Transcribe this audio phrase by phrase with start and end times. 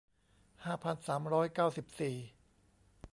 [0.63, 2.15] ห้าพันสามร้อยเก้าสิบสี่